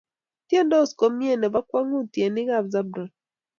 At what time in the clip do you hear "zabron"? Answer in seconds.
2.73-3.09